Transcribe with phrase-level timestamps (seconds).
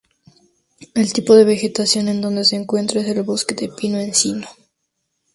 [0.95, 4.47] El tipo de vegetación en donde se encuentra es el Bosque de Pino-Encino.